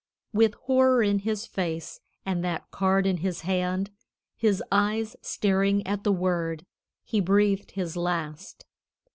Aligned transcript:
With 0.33 0.55
horror 0.63 1.03
in 1.03 1.19
his 1.19 1.45
face 1.45 1.99
and 2.25 2.43
that 2.43 2.71
card 2.71 3.05
in 3.05 3.17
his 3.17 3.41
hand, 3.41 3.91
his 4.35 4.63
eyes 4.71 5.15
staring 5.21 5.85
at 5.85 6.03
the 6.03 6.11
word, 6.11 6.65
he 7.03 7.19
breathed 7.21 7.73
his 7.73 7.95
last. 7.95 8.65